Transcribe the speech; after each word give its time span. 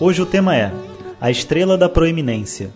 Hoje 0.00 0.20
o 0.20 0.26
tema 0.26 0.56
é 0.56 0.72
A 1.20 1.30
Estrela 1.30 1.78
da 1.78 1.88
Proeminência, 1.88 2.72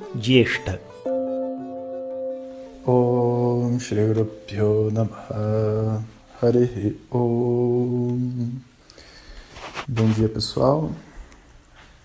Harihi 6.41 6.97
Om 7.11 8.51
Bom 9.89 10.11
dia 10.15 10.29
pessoal. 10.29 10.93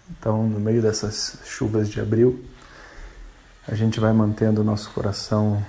Então, 0.10 0.48
no 0.48 0.60
meio 0.60 0.82
dessas 0.82 1.38
chuvas 1.46 1.90
de 1.90 2.02
abril, 2.02 2.44
a 3.68 3.76
gente 3.76 4.00
vai 4.00 4.14
mantendo 4.14 4.62
o 4.62 4.64
nosso 4.64 4.90
coração 4.90 5.64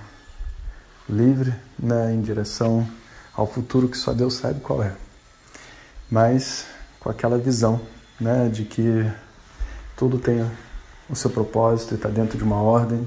livre 1.07 1.55
né, 1.79 2.15
em 2.15 2.23
direção 2.23 2.89
ao 3.37 3.47
futuro 3.47 3.89
que 3.89 3.99
só 3.99 4.15
Deus 4.15 4.35
sabe 4.35 4.61
qual 4.61 4.83
é. 4.83 4.95
Mas 6.11 6.65
com 6.99 7.11
aquela 7.11 7.37
visão 7.37 7.79
né, 8.19 8.49
de 8.49 8.65
que 8.65 9.05
tudo 9.97 10.19
tem 10.19 10.45
o 11.09 11.15
seu 11.15 11.31
propósito 11.31 11.93
e 11.93 11.95
está 11.97 12.09
dentro 12.09 12.37
de 12.39 12.45
uma 12.45 12.61
ordem 12.61 13.07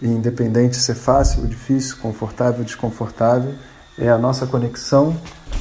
e 0.00 0.06
independente 0.06 0.70
de 0.72 0.82
ser 0.82 0.94
fácil 0.94 1.42
ou 1.42 1.46
difícil, 1.46 1.96
confortável 1.98 2.60
ou 2.60 2.64
desconfortável, 2.64 3.54
é 3.98 4.08
a 4.08 4.16
nossa 4.16 4.46
conexão 4.46 5.14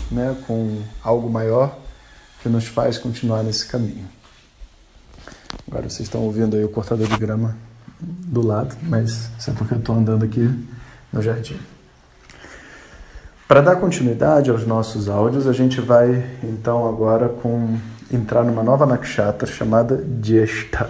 né, 0.10 0.36
com 0.48 0.82
algo 1.04 1.30
maior 1.30 1.78
que 2.42 2.48
nos 2.48 2.66
faz 2.66 2.98
continuar 2.98 3.44
nesse 3.44 3.66
caminho. 3.66 4.08
Agora 5.68 5.90
vocês 5.90 6.08
estão 6.08 6.22
ouvindo 6.22 6.56
aí 6.56 6.64
o 6.64 6.70
cortador 6.70 7.08
de 7.08 7.18
grama 7.18 7.56
do 8.00 8.46
lado, 8.46 8.76
mas 8.84 9.30
isso 9.38 9.50
é 9.50 9.54
porque 9.54 9.74
eu 9.74 9.80
estou 9.80 9.96
andando 9.96 10.24
aqui 10.24 10.50
no 11.12 11.22
jardim. 11.22 11.60
Para 13.48 13.62
dar 13.62 13.76
continuidade 13.76 14.50
aos 14.50 14.66
nossos 14.66 15.10
áudios, 15.10 15.48
a 15.48 15.54
gente 15.54 15.82
vai 15.82 16.38
então 16.44 16.88
agora 16.88 17.28
com 17.28 17.78
entrar 18.12 18.44
numa 18.44 18.64
nova 18.64 18.86
nakshatra 18.86 19.48
chamada 19.48 20.04
Jeshta. 20.22 20.90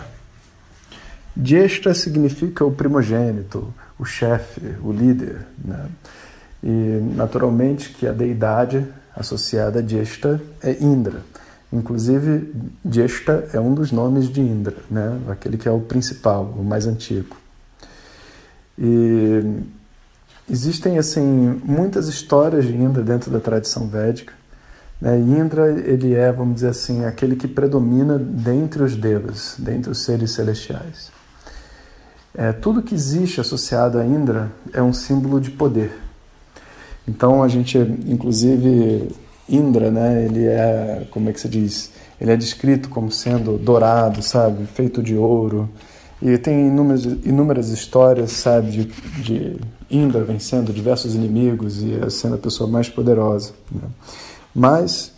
Jeshta 1.42 1.94
significa 1.94 2.66
o 2.66 2.72
primogênito, 2.72 3.74
o 3.98 4.06
chefe, 4.06 4.62
o 4.84 4.92
líder. 4.92 5.46
Né? 5.64 5.86
E, 6.64 7.02
naturalmente, 7.16 7.90
que 7.90 8.08
a 8.08 8.12
deidade 8.12 8.86
associada 9.16 9.80
a 9.80 9.86
Jeshta 9.86 10.42
é 10.62 10.84
Indra. 10.84 11.22
Inclusive, 11.72 12.54
Jeshta 12.90 13.48
é 13.54 13.60
um 13.60 13.74
dos 13.74 13.92
nomes 13.92 14.28
de 14.30 14.42
Indra, 14.42 14.76
né? 14.90 15.20
aquele 15.30 15.58
que 15.58 15.68
é 15.68 15.72
o 15.72 15.80
principal, 15.80 16.46
o 16.58 16.64
mais 16.64 16.88
antigo. 16.88 17.38
E 18.78 19.62
existem 20.50 20.98
assim 20.98 21.62
muitas 21.64 22.08
histórias 22.08 22.66
de 22.66 22.76
Indra 22.76 23.04
dentro 23.04 23.30
da 23.30 23.40
tradição 23.40 23.88
védica. 23.88 24.34
Né? 25.02 25.18
Indra 25.20 25.70
ele 25.70 26.14
é, 26.14 26.32
vamos 26.32 26.56
dizer 26.56 26.70
assim, 26.70 27.06
aquele 27.06 27.36
que 27.36 27.48
predomina 27.48 28.18
dentre 28.18 28.84
os 28.84 28.96
devas, 28.96 29.56
dentre 29.58 29.92
os 29.92 30.04
seres 30.04 30.32
celestiais. 30.32 31.12
É, 32.36 32.52
tudo 32.52 32.82
que 32.82 32.94
existe 32.94 33.42
associado 33.42 33.98
a 33.98 34.06
Indra 34.06 34.52
é 34.74 34.82
um 34.82 34.94
símbolo 34.94 35.42
de 35.42 35.52
poder. 35.52 35.92
Então 37.08 37.42
a 37.42 37.48
gente, 37.48 37.78
inclusive, 38.06 39.10
Indra, 39.48 39.90
né? 39.90 40.26
Ele 40.26 40.46
é, 40.46 41.08
como 41.10 41.30
é 41.30 41.34
que 41.34 41.40
se 41.40 41.50
diz? 41.50 41.92
Ele 42.22 42.32
é 42.32 42.38
descrito 42.38 42.88
como 42.90 43.12
sendo 43.12 43.58
dourado, 43.58 44.22
sabe, 44.22 44.66
feito 44.68 45.02
de 45.02 45.16
ouro. 45.16 45.68
E 46.22 46.38
tem 46.38 46.68
inúmeras, 46.68 47.06
inúmeras 47.06 47.70
histórias, 47.70 48.32
sabe, 48.34 48.72
de, 48.72 48.86
de 49.24 49.58
Indra 49.90 50.24
vencendo 50.24 50.72
diversos 50.72 51.16
inimigos 51.16 51.82
e 51.82 51.98
sendo 52.12 52.36
a 52.36 52.38
pessoa 52.38 52.70
mais 52.70 52.88
poderosa. 52.90 53.54
Né? 53.72 53.82
Mas 54.54 55.14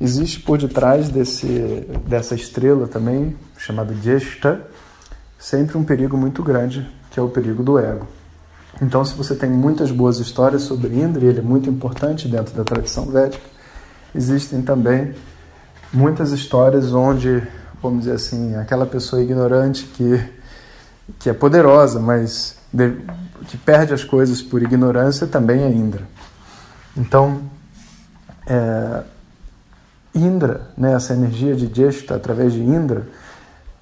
existe 0.00 0.40
por 0.40 0.58
detrás 0.58 1.08
desse, 1.08 1.86
dessa 2.06 2.34
estrela 2.34 2.86
também, 2.86 3.36
chamada 3.58 3.94
Jeshta, 3.94 4.66
sempre 5.38 5.76
um 5.76 5.84
perigo 5.84 6.16
muito 6.16 6.42
grande, 6.42 6.88
que 7.10 7.18
é 7.18 7.22
o 7.22 7.28
perigo 7.28 7.62
do 7.62 7.78
ego. 7.78 8.06
Então, 8.80 9.04
se 9.04 9.14
você 9.14 9.34
tem 9.34 9.50
muitas 9.50 9.90
boas 9.90 10.18
histórias 10.18 10.62
sobre 10.62 10.94
Indra, 10.94 11.24
e 11.24 11.28
ele 11.28 11.40
é 11.40 11.42
muito 11.42 11.68
importante 11.68 12.28
dentro 12.28 12.54
da 12.54 12.64
tradição 12.64 13.06
védica, 13.06 13.44
existem 14.14 14.62
também 14.62 15.14
muitas 15.92 16.30
histórias 16.32 16.92
onde, 16.92 17.42
vamos 17.82 18.00
dizer 18.00 18.14
assim, 18.14 18.54
aquela 18.56 18.86
pessoa 18.86 19.22
ignorante 19.22 19.84
que, 19.84 20.22
que 21.18 21.28
é 21.28 21.32
poderosa, 21.32 22.00
mas 22.00 22.56
de, 22.72 22.96
que 23.48 23.56
perde 23.56 23.92
as 23.92 24.04
coisas 24.04 24.40
por 24.40 24.62
ignorância, 24.62 25.26
também 25.26 25.62
é 25.62 25.68
Indra. 25.68 26.02
Então, 26.96 27.42
é, 28.50 29.02
Indra, 30.12 30.62
né, 30.76 30.94
essa 30.94 31.14
energia 31.14 31.54
de 31.54 31.72
Jeshta 31.72 32.16
através 32.16 32.52
de 32.52 32.60
Indra, 32.60 33.06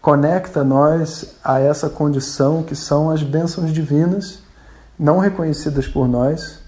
conecta 0.03 0.63
nós 0.63 1.37
a 1.43 1.59
essa 1.59 1.89
condição 1.89 2.63
que 2.63 2.77
são 2.77 3.09
as 3.09 3.23
bênçãos 3.23 3.73
divinas, 3.73 4.41
não 4.99 5.19
reconhecidas 5.19 5.89
por 5.89 6.07
nós, 6.07 6.61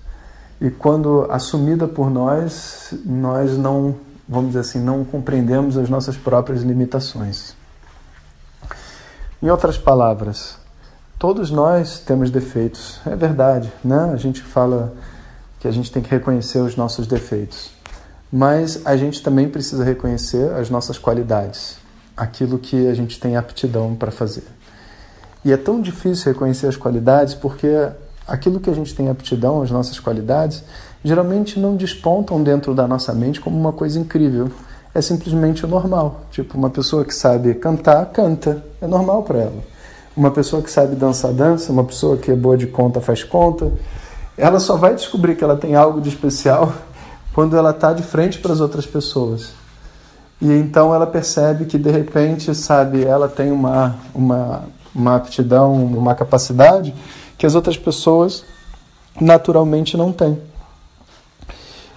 e 0.61 0.71
quando 0.71 1.27
assumida 1.31 1.87
por 1.87 2.11
nós, 2.11 2.95
nós 3.05 3.57
não, 3.59 3.95
vamos 4.27 4.49
dizer 4.49 4.61
assim, 4.61 4.81
não 4.81 5.05
compreendemos 5.05 5.77
as 5.77 5.91
nossas 5.91 6.17
próprias 6.17 6.63
limitações. 6.63 7.55
Em 9.43 9.51
outras 9.51 9.77
palavras, 9.77 10.57
todos 11.19 11.51
nós 11.51 11.99
temos 11.99 12.31
defeitos, 12.31 13.01
é 13.07 13.17
verdade, 13.17 13.71
né? 13.85 14.11
A 14.13 14.17
gente 14.17 14.43
fala 14.43 14.93
que 15.59 15.69
a 15.69 15.71
gente 15.71 15.93
tem 15.93 16.03
que 16.03 16.11
reconhecer 16.11 16.59
os 16.61 16.77
nossos 16.77 17.07
defeitos, 17.07 17.71
mas 18.33 18.81
a 18.85 18.97
gente 18.97 19.23
também 19.23 19.49
precisa 19.49 19.85
reconhecer 19.85 20.53
as 20.53 20.71
nossas 20.71 20.99
qualidades 20.99 21.81
aquilo 22.21 22.59
que 22.59 22.87
a 22.87 22.95
gente 22.95 23.19
tem 23.19 23.37
aptidão 23.37 23.95
para 23.95 24.11
fazer. 24.11 24.45
E 25.43 25.51
é 25.53 25.57
tão 25.57 25.81
difícil 25.81 26.33
reconhecer 26.33 26.67
as 26.67 26.77
qualidades 26.77 27.33
porque 27.33 27.89
aquilo 28.29 28.61
que 28.61 28.69
a 28.69 28.75
gente 28.75 28.95
tem 28.95 29.09
aptidão, 29.09 29.63
as 29.63 29.71
nossas 29.71 29.99
qualidades, 29.99 30.63
geralmente 31.03 31.59
não 31.59 31.75
despontam 31.77 32.43
dentro 32.43 32.75
da 32.75 32.87
nossa 32.87 33.15
mente 33.15 33.41
como 33.41 33.59
uma 33.59 33.73
coisa 33.73 33.99
incrível. 33.99 34.51
É 34.95 35.01
simplesmente 35.01 35.65
o 35.65 35.69
normal. 35.69 36.23
Tipo, 36.31 36.59
uma 36.59 36.69
pessoa 36.69 37.05
que 37.05 37.15
sabe 37.15 37.55
cantar, 37.55 38.05
canta. 38.07 38.63
É 38.83 38.87
normal 38.87 39.23
para 39.23 39.39
ela. 39.39 39.63
Uma 40.15 40.31
pessoa 40.31 40.61
que 40.61 40.71
sabe 40.71 40.97
dançar, 40.97 41.33
dança. 41.33 41.73
Uma 41.73 41.85
pessoa 41.85 42.19
que 42.19 42.31
é 42.31 42.35
boa 42.35 42.57
de 42.57 42.67
conta, 42.67 43.01
faz 43.01 43.25
conta. 43.25 43.73
Ela 44.37 44.61
só 44.61 44.77
vai 44.77 44.95
descobrir 44.95 45.37
que 45.37 45.45
ela 45.45 45.57
tem 45.57 45.75
algo 45.75 46.01
de 46.01 46.09
especial 46.09 46.75
quando 47.33 47.57
ela 47.57 47.71
está 47.71 47.93
de 47.93 48.03
frente 48.03 48.39
para 48.39 48.53
as 48.53 48.61
outras 48.61 48.87
pessoas. 48.87 49.53
E 50.41 50.51
então 50.51 50.95
ela 50.95 51.07
percebe 51.07 51.67
que 51.67 51.79
de 51.79 51.91
repente, 51.91 52.55
sabe, 52.55 53.05
ela 53.05 53.29
tem 53.29 53.51
uma, 53.51 53.97
uma, 54.15 54.65
uma 54.95 55.17
aptidão, 55.17 55.75
uma 55.85 56.15
capacidade 56.15 56.95
que 57.37 57.47
as 57.47 57.55
outras 57.55 57.77
pessoas 57.77 58.45
naturalmente 59.21 59.97
não 59.97 60.13
têm. 60.13 60.39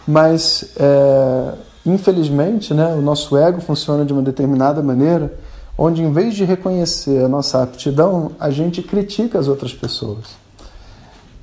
Mas, 0.05 0.73
é, 0.75 1.53
infelizmente, 1.85 2.73
né, 2.73 2.94
o 2.94 3.01
nosso 3.01 3.38
ego 3.38 3.61
funciona 3.61 4.03
de 4.03 4.11
uma 4.11 4.21
determinada 4.21 4.81
maneira, 4.81 5.33
onde 5.77 6.03
em 6.03 6.12
vez 6.12 6.36
de 6.36 6.44
reconhecer 6.44 7.24
a 7.24 7.27
nossa 7.27 7.63
aptidão, 7.63 8.31
a 8.39 8.50
gente 8.50 8.81
critica 8.81 9.39
as 9.39 9.47
outras 9.47 9.74
pessoas. 9.74 10.43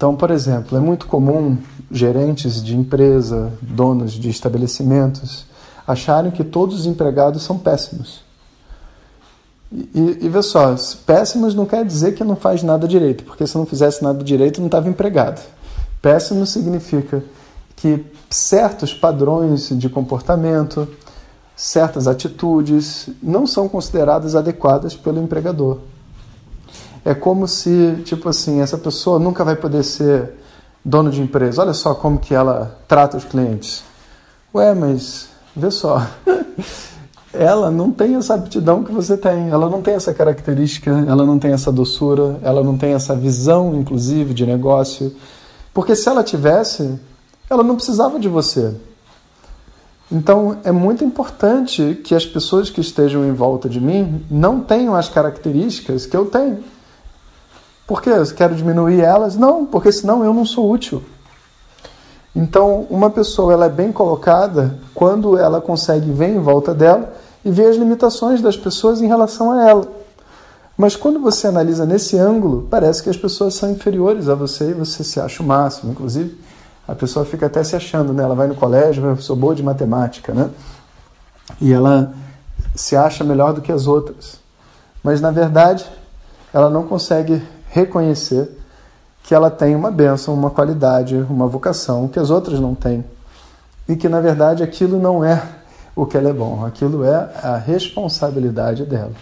Então, 0.01 0.17
por 0.17 0.31
exemplo, 0.31 0.79
é 0.79 0.81
muito 0.81 1.07
comum 1.07 1.59
gerentes 1.91 2.65
de 2.65 2.75
empresa, 2.75 3.53
donos 3.61 4.13
de 4.13 4.31
estabelecimentos, 4.31 5.45
acharem 5.87 6.31
que 6.31 6.43
todos 6.43 6.81
os 6.81 6.87
empregados 6.87 7.43
são 7.43 7.59
péssimos. 7.59 8.23
E, 9.71 10.21
e, 10.23 10.29
vê 10.31 10.41
só, 10.41 10.75
péssimos 11.05 11.55
não 11.55 11.67
quer 11.67 11.85
dizer 11.85 12.15
que 12.15 12.25
não 12.25 12.35
faz 12.35 12.63
nada 12.63 12.89
direito, 12.89 13.25
porque 13.25 13.47
se 13.47 13.55
não 13.59 13.67
fizesse 13.67 14.03
nada 14.03 14.25
direito 14.25 14.59
não 14.59 14.69
estava 14.69 14.89
empregado. 14.89 15.43
Péssimo 16.01 16.47
significa 16.47 17.23
que 17.77 18.03
certos 18.31 18.95
padrões 18.95 19.69
de 19.69 19.91
comportamento, 19.91 20.89
certas 21.55 22.09
atitudes 22.09 23.11
não 23.23 23.47
são 23.47 23.69
consideradas 23.69 24.35
adequadas 24.35 24.97
pelo 24.97 25.23
empregador. 25.23 25.77
É 27.05 27.15
como 27.15 27.49
se, 27.49 28.03
tipo 28.05 28.29
assim, 28.29 28.61
essa 28.61 28.79
pessoa 28.79 29.19
nunca 29.19 29.45
vai 29.45 29.57
poder 29.57 29.83
ser 29.83 30.35
dono 30.85 31.11
de 31.11 31.21
empresa. 31.21 31.63
Olha 31.63 31.75
só 31.75 31.95
como 31.95 32.19
que 32.19 32.35
ela 32.35 32.79
trata 32.87 33.17
os 33.17 33.25
clientes. 33.25 33.83
Ué, 34.55 34.75
mas 34.75 35.31
Vê 35.55 35.71
só. 35.71 36.07
ela 37.33 37.71
não 37.71 37.91
tem 37.91 38.15
essa 38.15 38.35
aptidão 38.35 38.83
que 38.85 38.93
você 38.93 39.17
tem, 39.17 39.49
ela 39.49 39.69
não 39.69 39.83
tem 39.83 39.95
essa 39.95 40.15
característica, 40.15 40.91
ela 40.91 41.25
não 41.25 41.39
tem 41.39 41.53
essa 41.53 41.73
doçura, 41.73 42.39
ela 42.43 42.63
não 42.63 42.77
tem 42.77 42.93
essa 42.93 43.15
visão, 43.15 43.75
inclusive, 43.75 44.33
de 44.33 44.47
negócio. 44.47 45.15
Porque 45.75 45.95
se 45.95 46.09
ela 46.09 46.23
tivesse, 46.23 46.99
ela 47.49 47.63
não 47.63 47.77
precisava 47.77 48.19
de 48.19 48.29
você. 48.29 48.75
Então 50.11 50.59
é 50.65 50.73
muito 50.73 51.05
importante 51.05 52.01
que 52.03 52.17
as 52.17 52.27
pessoas 52.27 52.69
que 52.69 52.81
estejam 52.81 53.25
em 53.25 53.33
volta 53.33 53.69
de 53.69 53.81
mim 53.81 54.25
não 54.29 54.61
tenham 54.61 54.95
as 54.97 55.09
características 55.09 56.05
que 56.05 56.17
eu 56.17 56.27
tenho. 56.27 56.59
Por 57.91 58.01
quê? 58.01 58.11
Eu 58.11 58.25
quero 58.37 58.55
diminuir 58.55 59.01
elas? 59.01 59.35
Não, 59.35 59.67
porque 59.67 59.91
senão 59.91 60.25
eu 60.25 60.33
não 60.33 60.45
sou 60.45 60.71
útil. 60.71 61.03
Então, 62.37 62.87
uma 62.89 63.11
pessoa 63.11 63.53
ela 63.53 63.67
é 63.67 63.69
bem 63.69 63.91
colocada 63.91 64.79
quando 64.95 65.37
ela 65.37 65.61
consegue 65.61 66.09
ver 66.13 66.29
em 66.29 66.39
volta 66.39 66.73
dela 66.73 67.13
e 67.45 67.51
ver 67.51 67.67
as 67.67 67.75
limitações 67.75 68.41
das 68.41 68.57
pessoas 68.57 69.03
em 69.03 69.09
relação 69.09 69.51
a 69.51 69.69
ela. 69.69 69.89
Mas 70.77 70.95
quando 70.95 71.19
você 71.19 71.49
analisa 71.49 71.85
nesse 71.85 72.17
ângulo, 72.17 72.69
parece 72.71 73.03
que 73.03 73.11
as 73.11 73.17
pessoas 73.17 73.55
são 73.55 73.73
inferiores 73.73 74.29
a 74.29 74.37
você 74.37 74.71
e 74.71 74.73
você 74.73 75.03
se 75.03 75.19
acha 75.19 75.43
o 75.43 75.47
máximo. 75.47 75.91
Inclusive, 75.91 76.39
a 76.87 76.95
pessoa 76.95 77.25
fica 77.25 77.47
até 77.47 77.65
se 77.65 77.75
achando, 77.75 78.13
né? 78.13 78.23
Ela 78.23 78.37
vai 78.37 78.47
no 78.47 78.55
colégio, 78.55 79.05
eu 79.05 79.17
sou 79.17 79.35
boa 79.35 79.53
de 79.53 79.65
matemática, 79.65 80.33
né? 80.33 80.49
E 81.61 81.73
ela 81.73 82.15
se 82.73 82.95
acha 82.95 83.25
melhor 83.25 83.53
do 83.53 83.61
que 83.61 83.73
as 83.73 83.89
outras. 83.89 84.39
Mas, 85.03 85.21
na 85.21 85.33
verdade, 85.33 85.85
ela 86.55 86.71
não 86.71 86.85
consegue 86.85 87.43
reconhecer 87.71 88.51
que 89.23 89.35
ela 89.35 89.51
tem 89.51 89.75
uma 89.75 89.91
bênção, 89.91 90.35
uma 90.35 90.51
qualidade, 90.51 91.17
uma 91.29 91.47
vocação 91.47 92.09
que 92.09 92.19
as 92.19 92.31
outras 92.31 92.61
não 92.61 92.75
têm. 92.75 93.05
E 93.89 93.97
que, 93.97 94.09
na 94.09 94.21
verdade, 94.21 94.63
aquilo 94.63 94.99
não 94.99 95.25
é 95.25 95.43
o 95.95 96.07
que 96.07 96.17
ela 96.17 96.31
é 96.31 96.33
bom, 96.33 96.65
aquilo 96.65 97.05
é 97.05 97.31
a 97.43 97.57
responsabilidade 97.57 98.85
dela. 98.85 99.13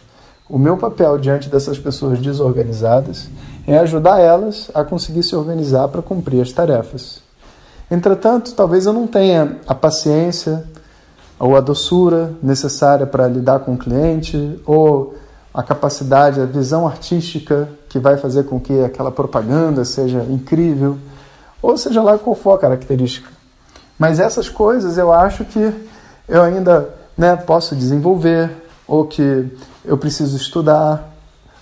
O 0.48 0.58
meu 0.58 0.76
papel 0.76 1.18
diante 1.18 1.48
dessas 1.48 1.78
pessoas 1.78 2.18
desorganizadas 2.20 3.28
é 3.66 3.78
ajudar 3.78 4.18
elas 4.18 4.70
a 4.74 4.82
conseguir 4.82 5.22
se 5.22 5.36
organizar 5.36 5.88
para 5.88 6.00
cumprir 6.00 6.40
as 6.40 6.52
tarefas. 6.52 7.22
Entretanto, 7.90 8.54
talvez 8.54 8.86
eu 8.86 8.92
não 8.92 9.06
tenha 9.06 9.58
a 9.66 9.74
paciência 9.74 10.64
ou 11.38 11.56
a 11.56 11.60
doçura 11.60 12.32
necessária 12.42 13.06
para 13.06 13.28
lidar 13.28 13.60
com 13.60 13.74
o 13.74 13.78
cliente, 13.78 14.58
ou 14.66 15.14
a 15.58 15.62
capacidade, 15.64 16.40
a 16.40 16.44
visão 16.44 16.86
artística 16.86 17.68
que 17.88 17.98
vai 17.98 18.16
fazer 18.16 18.44
com 18.44 18.60
que 18.60 18.80
aquela 18.84 19.10
propaganda 19.10 19.84
seja 19.84 20.24
incrível, 20.30 20.96
ou 21.60 21.76
seja 21.76 22.00
lá 22.00 22.16
qual 22.16 22.36
for 22.36 22.52
a 22.52 22.58
característica. 22.58 23.28
Mas 23.98 24.20
essas 24.20 24.48
coisas 24.48 24.96
eu 24.96 25.12
acho 25.12 25.44
que 25.44 25.74
eu 26.28 26.44
ainda 26.44 26.94
né, 27.16 27.34
posso 27.34 27.74
desenvolver, 27.74 28.52
ou 28.86 29.04
que 29.04 29.50
eu 29.84 29.98
preciso 29.98 30.36
estudar, 30.36 31.12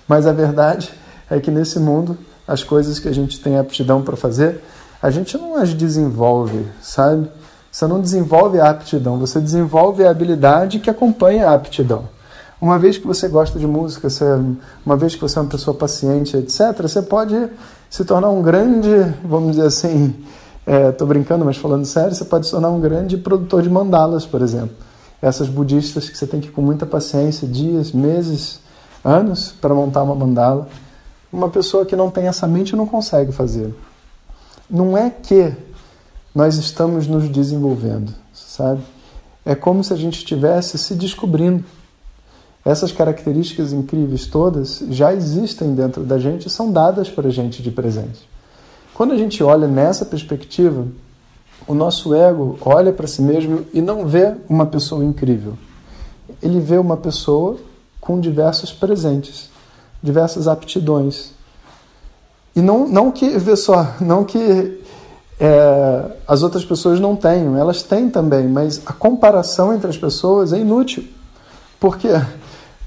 mas 0.07 0.27
a 0.27 0.33
verdade 0.33 0.93
é 1.31 1.41
que 1.41 1.51
nesse 1.51 1.81
mundo 1.81 2.19
as 2.47 2.63
coisas 2.63 2.99
que 2.99 3.09
a 3.09 3.15
gente 3.15 3.41
tem 3.41 3.57
aptidão 3.57 4.03
para 4.03 4.15
fazer, 4.15 4.63
a 5.01 5.11
gente 5.11 5.39
não 5.39 5.57
as 5.57 5.73
desenvolve, 5.73 6.67
sabe? 6.83 7.31
Você 7.73 7.87
não 7.87 8.03
desenvolve 8.03 8.61
a 8.61 8.69
aptidão, 8.69 9.19
você 9.19 9.41
desenvolve 9.41 10.05
a 10.05 10.11
habilidade 10.11 10.81
que 10.81 10.91
acompanha 10.91 11.49
a 11.49 11.55
aptidão. 11.55 12.15
Uma 12.61 12.79
vez 12.79 12.97
que 12.97 13.06
você 13.06 13.29
gosta 13.29 13.58
de 13.58 13.67
música, 13.67 14.08
você, 14.08 14.25
uma 14.85 14.97
vez 14.97 15.14
que 15.14 15.20
você 15.20 15.38
é 15.38 15.43
uma 15.43 15.49
pessoa 15.49 15.76
paciente, 15.76 16.37
etc., 16.37 16.82
você 16.82 17.03
pode 17.03 17.50
se 17.91 18.05
tornar 18.05 18.31
um 18.31 18.41
grande, 18.41 18.88
vamos 19.25 19.56
dizer 19.56 19.67
assim, 19.67 20.14
estou 20.91 21.06
é, 21.06 21.08
brincando, 21.08 21.44
mas 21.44 21.58
falando 21.58 21.85
sério, 21.85 22.14
você 22.14 22.25
pode 22.25 22.47
se 22.47 22.53
tornar 22.53 22.70
um 22.70 22.81
grande 22.81 23.19
produtor 23.19 23.62
de 23.62 23.69
mandalas, 23.69 24.25
por 24.25 24.41
exemplo. 24.41 24.75
Essas 25.20 25.49
budistas 25.49 26.08
que 26.08 26.17
você 26.17 26.26
tem 26.26 26.41
que 26.41 26.49
ir 26.49 26.50
com 26.50 26.62
muita 26.62 26.87
paciência, 26.87 27.47
dias, 27.47 27.93
meses, 27.93 28.61
anos, 29.05 29.52
para 29.61 29.75
montar 29.75 30.02
uma 30.02 30.14
mandala. 30.14 30.69
Uma 31.32 31.49
pessoa 31.49 31.85
que 31.85 31.94
não 31.94 32.11
tem 32.11 32.26
essa 32.26 32.47
mente 32.47 32.75
não 32.75 32.87
consegue 32.87 33.32
fazer. 33.32 33.75
Não 34.69 34.97
é 34.97 35.11
que 35.11 35.55
nós 36.35 36.56
estamos 36.56 37.06
nos 37.06 37.29
desenvolvendo, 37.29 38.12
sabe? 38.35 38.82
É 39.44 39.55
como 39.55 39.85
se 39.85 39.93
a 39.93 39.97
gente 39.97 40.19
estivesse 40.19 40.76
se 40.76 40.94
descobrindo. 40.94 41.64
Essas 42.67 42.91
características 42.91 43.73
incríveis 43.73 44.27
todas 44.27 44.83
já 44.91 45.15
existem 45.15 45.73
dentro 45.73 46.03
da 46.03 46.19
gente 46.19 46.49
e 46.49 46.51
são 46.51 46.73
dadas 46.73 47.09
para 47.09 47.29
a 47.29 47.31
gente 47.31 47.63
de 47.63 47.71
presente. 47.71 48.29
Quando 48.93 49.13
a 49.13 49.17
gente 49.17 49.41
olha 49.41 49.69
nessa 49.69 50.05
perspectiva, 50.05 50.85
o 51.65 51.75
nosso 51.75 52.13
ego 52.13 52.59
olha 52.61 52.93
para 52.93 53.07
si 53.07 53.23
mesmo 53.23 53.65
e 53.73 53.81
não 53.81 54.05
vê 54.05 54.35
uma 54.49 54.67
pessoa 54.67 55.05
incrível. 55.05 55.57
Ele 56.43 56.59
vê 56.59 56.77
uma 56.77 56.97
pessoa 56.97 57.57
com 58.01 58.19
diversos 58.19 58.73
presentes, 58.73 59.49
diversas 60.03 60.49
aptidões. 60.49 61.31
E 62.57 62.61
não, 62.61 62.89
não 62.89 63.12
que, 63.12 63.29
vê 63.39 63.55
só, 63.55 63.95
não 64.01 64.25
que 64.25 64.81
é, 65.39 66.17
as 66.27 66.43
outras 66.43 66.65
pessoas 66.65 66.99
não 66.99 67.15
tenham, 67.15 67.57
elas 67.57 67.85
têm 67.85 68.11
também, 68.11 68.49
mas 68.49 68.83
a 68.85 68.93
comparação 68.93 69.73
entre 69.73 69.89
as 69.89 69.97
pessoas 69.97 70.53
é 70.53 70.59
inútil. 70.59 71.05
Por 71.79 71.97
quê? 71.97 72.09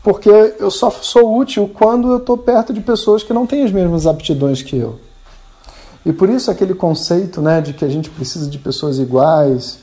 Porque 0.10 0.56
eu 0.58 0.72
só 0.72 0.90
sou 0.90 1.38
útil 1.38 1.70
quando 1.72 2.10
eu 2.10 2.18
estou 2.18 2.36
perto 2.36 2.74
de 2.74 2.82
pessoas 2.82 3.22
que 3.22 3.32
não 3.32 3.46
têm 3.46 3.64
as 3.64 3.72
mesmas 3.72 4.08
aptidões 4.08 4.64
que 4.64 4.76
eu. 4.76 5.00
E 6.04 6.12
por 6.12 6.28
isso 6.28 6.50
aquele 6.50 6.74
conceito 6.74 7.44
né, 7.44 7.62
de 7.62 7.74
que 7.74 7.86
a 7.86 7.88
gente 7.88 8.10
precisa 8.10 8.50
de 8.50 8.58
pessoas 8.58 8.98
iguais 8.98 9.78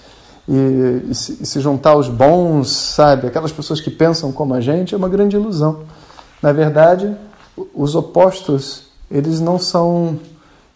e, 0.48 1.02
e, 1.08 1.14
se, 1.14 1.38
e 1.40 1.46
se 1.46 1.60
juntar 1.60 1.90
aos 1.90 2.08
bons, 2.08 2.72
sabe? 2.72 3.28
Aquelas 3.28 3.52
pessoas 3.52 3.80
que 3.80 3.88
pensam 3.88 4.32
como 4.32 4.52
a 4.52 4.60
gente, 4.60 4.96
é 4.96 4.98
uma 4.98 5.08
grande 5.08 5.36
ilusão. 5.36 5.82
Na 6.42 6.50
verdade, 6.50 7.14
os 7.72 7.94
opostos, 7.94 8.88
eles 9.08 9.38
não 9.38 9.60
são 9.60 10.18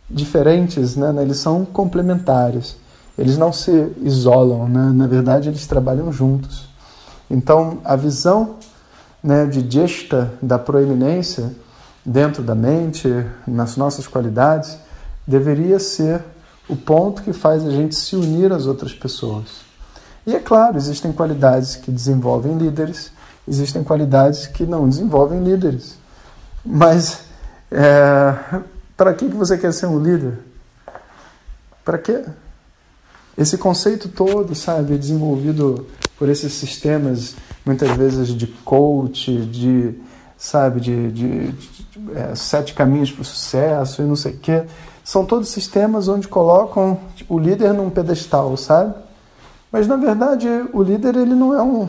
diferentes, 0.08 0.94
né? 0.94 1.12
eles 1.20 1.38
são 1.38 1.64
complementares. 1.64 2.76
Eles 3.18 3.36
não 3.36 3.52
se 3.52 3.88
isolam, 4.00 4.68
né? 4.68 4.92
na 4.94 5.08
verdade, 5.08 5.48
eles 5.48 5.66
trabalham 5.66 6.12
juntos. 6.12 6.68
Então, 7.28 7.78
a 7.84 7.96
visão 7.96 8.59
né, 9.22 9.46
de 9.46 9.68
gesta 9.68 10.32
da 10.40 10.58
proeminência 10.58 11.52
dentro 12.04 12.42
da 12.42 12.54
mente, 12.54 13.08
nas 13.46 13.76
nossas 13.76 14.06
qualidades, 14.06 14.76
deveria 15.26 15.78
ser 15.78 16.22
o 16.68 16.76
ponto 16.76 17.22
que 17.22 17.32
faz 17.32 17.66
a 17.66 17.70
gente 17.70 17.94
se 17.94 18.16
unir 18.16 18.52
às 18.52 18.66
outras 18.66 18.92
pessoas. 18.92 19.62
E 20.26 20.34
é 20.34 20.38
claro, 20.38 20.76
existem 20.76 21.12
qualidades 21.12 21.76
que 21.76 21.90
desenvolvem 21.90 22.56
líderes, 22.56 23.12
existem 23.46 23.82
qualidades 23.82 24.46
que 24.46 24.64
não 24.64 24.88
desenvolvem 24.88 25.42
líderes. 25.42 25.96
Mas 26.64 27.22
é, 27.70 28.60
para 28.96 29.14
que 29.14 29.26
você 29.26 29.56
quer 29.56 29.72
ser 29.72 29.86
um 29.86 29.98
líder? 29.98 30.38
Para 31.84 31.98
quê? 31.98 32.24
Esse 33.36 33.56
conceito 33.56 34.08
todo, 34.08 34.54
sabe, 34.54 34.98
desenvolvido 34.98 35.86
por 36.20 36.28
esses 36.28 36.52
sistemas, 36.52 37.34
muitas 37.64 37.90
vezes 37.96 38.28
de 38.28 38.46
coach, 38.46 39.34
de, 39.46 39.94
sabe, 40.36 40.78
de, 40.78 41.10
de, 41.10 41.52
de 41.52 41.74
é, 42.14 42.34
sete 42.34 42.74
caminhos 42.74 43.10
para 43.10 43.22
o 43.22 43.24
sucesso 43.24 44.02
e 44.02 44.04
não 44.04 44.14
sei 44.14 44.32
o 44.32 44.36
quê. 44.36 44.64
São 45.02 45.24
todos 45.24 45.48
sistemas 45.48 46.08
onde 46.08 46.28
colocam 46.28 47.00
o 47.26 47.38
líder 47.38 47.72
num 47.72 47.88
pedestal, 47.88 48.54
sabe? 48.58 48.92
Mas 49.72 49.88
na 49.88 49.96
verdade 49.96 50.46
o 50.74 50.82
líder 50.82 51.16
ele 51.16 51.34
não 51.34 51.54
é 51.54 51.62
um, 51.62 51.88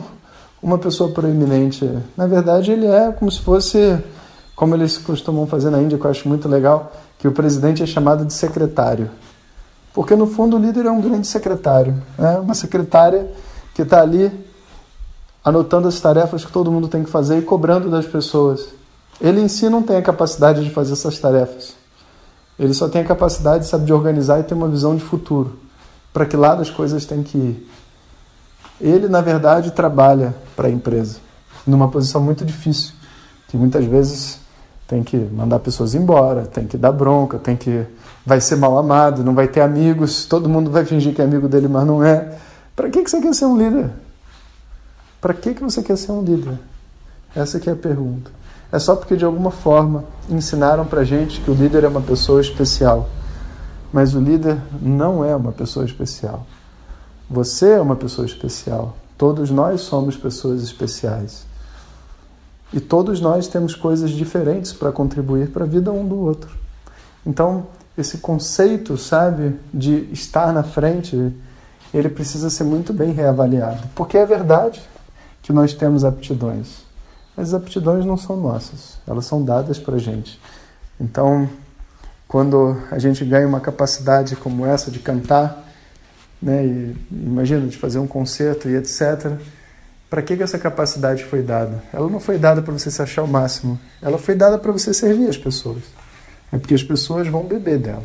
uma 0.62 0.78
pessoa 0.78 1.12
proeminente. 1.12 1.86
Na 2.16 2.26
verdade 2.26 2.72
ele 2.72 2.86
é 2.86 3.12
como 3.12 3.30
se 3.30 3.40
fosse, 3.40 4.02
como 4.56 4.74
eles 4.74 4.96
costumam 4.96 5.46
fazer 5.46 5.68
na 5.68 5.82
Índia, 5.82 5.98
que 5.98 6.06
eu 6.06 6.10
acho 6.10 6.26
muito 6.26 6.48
legal, 6.48 6.90
que 7.18 7.28
o 7.28 7.32
presidente 7.32 7.82
é 7.82 7.86
chamado 7.86 8.24
de 8.24 8.32
secretário. 8.32 9.10
Porque 9.92 10.16
no 10.16 10.26
fundo 10.26 10.56
o 10.56 10.58
líder 10.58 10.86
é 10.86 10.90
um 10.90 11.02
grande 11.02 11.26
secretário, 11.26 11.94
né? 12.16 12.38
uma 12.38 12.54
secretária 12.54 13.30
que 13.74 13.82
está 13.82 14.02
ali 14.02 14.30
anotando 15.44 15.88
as 15.88 16.00
tarefas 16.00 16.44
que 16.44 16.52
todo 16.52 16.70
mundo 16.70 16.88
tem 16.88 17.02
que 17.02 17.10
fazer 17.10 17.38
e 17.38 17.42
cobrando 17.42 17.90
das 17.90 18.06
pessoas. 18.06 18.68
Ele 19.20 19.40
em 19.40 19.48
si 19.48 19.68
não 19.68 19.82
tem 19.82 19.96
a 19.96 20.02
capacidade 20.02 20.62
de 20.64 20.70
fazer 20.70 20.92
essas 20.92 21.18
tarefas. 21.18 21.74
Ele 22.58 22.74
só 22.74 22.88
tem 22.88 23.02
a 23.02 23.04
capacidade 23.04 23.66
sabe, 23.66 23.84
de 23.84 23.92
organizar 23.92 24.40
e 24.40 24.42
ter 24.42 24.54
uma 24.54 24.68
visão 24.68 24.94
de 24.94 25.02
futuro. 25.02 25.58
Para 26.12 26.26
que 26.26 26.36
lado 26.36 26.62
as 26.62 26.70
coisas 26.70 27.04
têm 27.04 27.22
que 27.22 27.38
ir. 27.38 27.68
Ele, 28.80 29.08
na 29.08 29.20
verdade, 29.20 29.70
trabalha 29.70 30.34
para 30.56 30.68
a 30.68 30.70
empresa, 30.70 31.18
numa 31.66 31.88
posição 31.88 32.20
muito 32.20 32.44
difícil, 32.44 32.92
que 33.48 33.56
muitas 33.56 33.84
vezes 33.84 34.40
tem 34.88 35.02
que 35.02 35.16
mandar 35.16 35.60
pessoas 35.60 35.94
embora, 35.94 36.42
tem 36.42 36.66
que 36.66 36.76
dar 36.76 36.92
bronca, 36.92 37.38
tem 37.38 37.56
que 37.56 37.86
vai 38.26 38.40
ser 38.40 38.56
mal 38.56 38.76
amado, 38.76 39.24
não 39.24 39.34
vai 39.34 39.48
ter 39.48 39.60
amigos, 39.60 40.26
todo 40.26 40.48
mundo 40.48 40.70
vai 40.70 40.84
fingir 40.84 41.14
que 41.14 41.22
é 41.22 41.24
amigo 41.24 41.48
dele, 41.48 41.68
mas 41.68 41.86
não 41.86 42.04
é. 42.04 42.36
Para 42.74 42.88
que, 42.88 43.02
que 43.02 43.10
você 43.10 43.20
quer 43.20 43.34
ser 43.34 43.44
um 43.46 43.56
líder? 43.56 43.90
Para 45.20 45.34
que, 45.34 45.54
que 45.54 45.62
você 45.62 45.82
quer 45.82 45.96
ser 45.96 46.12
um 46.12 46.22
líder? 46.22 46.58
Essa 47.34 47.60
que 47.60 47.68
é 47.68 47.72
a 47.72 47.76
pergunta. 47.76 48.30
É 48.70 48.78
só 48.78 48.96
porque 48.96 49.16
de 49.16 49.24
alguma 49.24 49.50
forma 49.50 50.04
ensinaram 50.28 50.86
para 50.86 51.04
gente 51.04 51.40
que 51.40 51.50
o 51.50 51.54
líder 51.54 51.84
é 51.84 51.88
uma 51.88 52.00
pessoa 52.00 52.40
especial. 52.40 53.08
Mas 53.92 54.14
o 54.14 54.20
líder 54.20 54.58
não 54.80 55.22
é 55.24 55.36
uma 55.36 55.52
pessoa 55.52 55.84
especial. 55.84 56.46
Você 57.28 57.72
é 57.72 57.80
uma 57.80 57.96
pessoa 57.96 58.26
especial. 58.26 58.96
Todos 59.18 59.50
nós 59.50 59.82
somos 59.82 60.16
pessoas 60.16 60.62
especiais. 60.62 61.44
E 62.72 62.80
todos 62.80 63.20
nós 63.20 63.46
temos 63.46 63.74
coisas 63.74 64.10
diferentes 64.10 64.72
para 64.72 64.90
contribuir 64.90 65.50
para 65.50 65.64
a 65.64 65.68
vida 65.68 65.92
um 65.92 66.08
do 66.08 66.18
outro. 66.18 66.56
Então, 67.24 67.66
esse 67.96 68.18
conceito, 68.18 68.96
sabe, 68.96 69.58
de 69.72 70.08
estar 70.12 70.52
na 70.52 70.62
frente, 70.62 71.32
ele 71.92 72.08
precisa 72.08 72.48
ser 72.48 72.64
muito 72.64 72.92
bem 72.92 73.12
reavaliado. 73.12 73.88
Porque 73.94 74.16
é 74.16 74.24
verdade 74.24 74.82
que 75.42 75.52
nós 75.52 75.74
temos 75.74 76.04
aptidões, 76.04 76.84
mas 77.36 77.48
as 77.48 77.54
aptidões 77.54 78.04
não 78.04 78.16
são 78.16 78.36
nossas, 78.36 78.98
elas 79.06 79.26
são 79.26 79.44
dadas 79.44 79.78
para 79.78 79.96
a 79.96 79.98
gente. 79.98 80.40
Então, 81.00 81.48
quando 82.28 82.76
a 82.90 82.98
gente 82.98 83.24
ganha 83.24 83.46
uma 83.46 83.60
capacidade 83.60 84.36
como 84.36 84.64
essa 84.64 84.90
de 84.90 85.00
cantar, 85.00 85.68
né, 86.40 86.64
e, 86.64 86.96
imagina, 87.10 87.66
de 87.66 87.76
fazer 87.76 87.98
um 87.98 88.06
concerto 88.06 88.68
e 88.68 88.76
etc., 88.76 89.32
para 90.08 90.22
que, 90.22 90.36
que 90.36 90.42
essa 90.42 90.58
capacidade 90.58 91.24
foi 91.24 91.42
dada? 91.42 91.82
Ela 91.92 92.08
não 92.08 92.20
foi 92.20 92.36
dada 92.38 92.60
para 92.60 92.72
você 92.72 92.90
se 92.90 93.00
achar 93.00 93.22
o 93.22 93.28
máximo, 93.28 93.80
ela 94.00 94.18
foi 94.18 94.34
dada 94.34 94.58
para 94.58 94.70
você 94.70 94.92
servir 94.92 95.28
as 95.28 95.38
pessoas. 95.38 95.82
É 96.52 96.58
porque 96.58 96.74
as 96.74 96.82
pessoas 96.82 97.26
vão 97.28 97.44
beber 97.44 97.78
dela. 97.78 98.04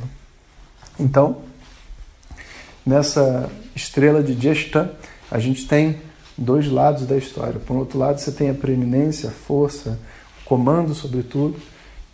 Então, 0.97 1.39
nessa 2.85 3.49
estrela 3.77 4.21
de 4.21 4.33
Jeshta, 4.33 4.93
a 5.31 5.39
gente 5.39 5.65
tem 5.67 5.97
dois 6.37 6.67
lados 6.69 7.05
da 7.05 7.15
história. 7.15 7.59
Por 7.59 7.77
outro 7.77 7.97
lado, 7.97 8.19
você 8.19 8.31
tem 8.31 8.49
a 8.49 8.53
preeminência, 8.53 9.29
a 9.29 9.31
força, 9.31 9.97
o 10.41 10.45
comando 10.45 10.93
sobre 10.93 11.23
tudo, 11.23 11.55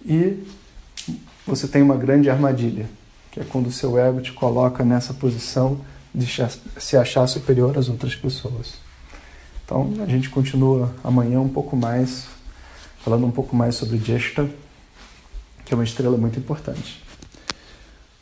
e 0.05 0.43
você 1.48 1.67
tem 1.67 1.82
uma 1.82 1.96
grande 1.96 2.29
armadilha, 2.29 2.88
que 3.32 3.39
é 3.39 3.43
quando 3.43 3.67
o 3.67 3.72
seu 3.72 3.98
ego 3.98 4.22
te 4.22 4.32
coloca 4.32 4.84
nessa 4.84 5.13
posição 5.13 5.79
de 6.13 6.27
se 6.77 6.96
achar 6.96 7.25
superior 7.27 7.77
às 7.77 7.89
outras 7.89 8.15
pessoas. 8.15 8.75
Então, 9.65 9.93
a 10.01 10.05
gente 10.05 10.29
continua 10.29 10.93
amanhã 11.03 11.39
um 11.39 11.50
pouco 11.50 11.75
mais, 11.75 12.25
falando 13.03 13.25
um 13.25 13.32
pouco 13.32 13.55
mais 13.55 13.75
sobre 13.75 13.98
Jeshta, 13.98 14.50
que 15.65 15.74
é 15.74 15.75
uma 15.75 15.84
estrela 15.84 16.17
muito 16.17 16.38
importante. 16.38 17.01